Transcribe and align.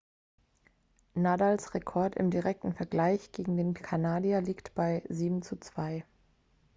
nadals 1.13 1.75
rekord 1.75 2.15
im 2.15 2.31
direkten 2.31 2.73
vergleich 2.73 3.31
gegen 3.33 3.55
den 3.55 3.75
kanadier 3.75 4.41
liegt 4.41 4.73
bei 4.73 5.03
7:2 5.09 6.01